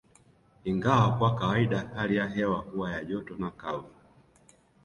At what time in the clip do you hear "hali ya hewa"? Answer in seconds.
1.95-2.57